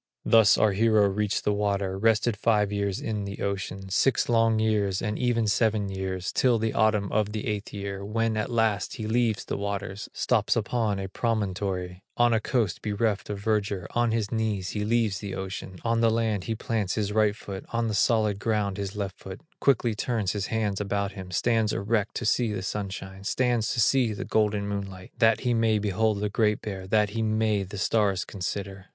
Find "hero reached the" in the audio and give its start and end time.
0.71-1.53